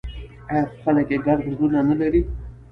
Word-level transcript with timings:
آیا 0.49 0.63
خو 0.69 0.75
خلک 0.83 1.07
یې 1.13 1.17
ګرم 1.25 1.47
زړونه 1.55 1.79
نلري؟ 1.87 2.21